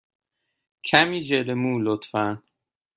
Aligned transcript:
کمی 0.87 1.19
ژل 1.27 1.47
مو، 1.61 1.73
لطفا. 1.85 2.25